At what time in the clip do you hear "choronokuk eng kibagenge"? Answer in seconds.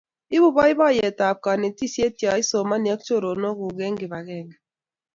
3.05-4.57